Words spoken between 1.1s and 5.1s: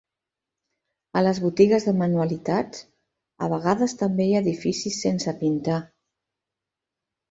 A les botiges de manualitats, a vegades també hi ha edificis